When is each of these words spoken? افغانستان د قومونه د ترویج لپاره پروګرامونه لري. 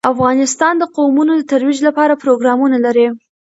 افغانستان 0.13 0.73
د 0.77 0.83
قومونه 0.97 1.31
د 1.35 1.41
ترویج 1.51 1.79
لپاره 1.87 2.13
پروګرامونه 2.23 2.77
لري. 2.85 3.07